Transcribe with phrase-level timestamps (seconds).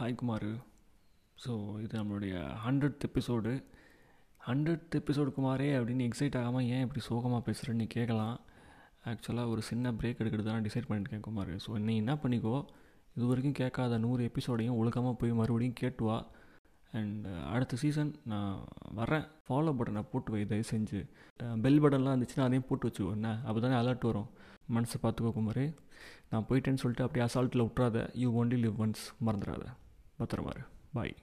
[0.00, 0.46] Hi Kumar
[1.38, 3.50] so இது நம்மளுடைய hundred episode
[4.40, 8.36] hundred episode குமாரே அப்படின்னு எக்ஸைட் ஆகாமல் ஏன் இப்படி சோகமாக பேசுகிறேன்னு நீ கேட்கலாம்
[9.10, 11.52] ஆக்சுவலாக ஒரு சின்ன பிரேக் எடுக்கிறது தான் டிசைட் பண்ணியிருக்கேன் குமார்.
[11.64, 12.54] ஸோ நீ என்ன பண்ணிக்கோ
[13.16, 16.16] இது வரைக்கும் கேட்காத நூறு எபிசோடையும் ஒழுக்கமாக போய் மறுபடியும் கேட்டு வா.
[16.92, 18.54] அண்ட் uh, அடுத்த சீசன் நான்
[19.00, 19.26] வரேன்.
[19.48, 21.02] ஃபாலோ பட்டனை போட்டு வை தயவு செஞ்சு.
[21.40, 23.12] Uh, பெல் பட்டன்லாம் இருந்துச்சுன்னா அதையும் போட்டு வச்சுக்கோ.
[23.18, 23.34] என்ன?
[23.46, 24.30] அப்போ தானே அலர்ட் வரும்.
[24.76, 25.64] மனசை பார்த்துக்கோ குமார்.
[26.32, 29.64] நான் போயிட்டேன்னு சொல்லிட்டு அப்படியே அசால்ட்டில் விட்றாத யூ ஒன்லி லிவ் ஒன்ஸ் மறந்துடாத.
[30.20, 30.60] バトルもる。
[30.92, 31.16] バイ。